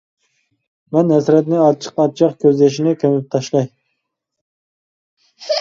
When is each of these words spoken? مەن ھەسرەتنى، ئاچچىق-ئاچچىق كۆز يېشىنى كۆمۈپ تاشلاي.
مەن 0.95 1.13
ھەسرەتنى، 1.15 1.59
ئاچچىق-ئاچچىق 1.65 2.33
كۆز 2.45 2.65
يېشىنى 2.65 2.95
كۆمۈپ 3.05 3.29
تاشلاي. 3.37 3.69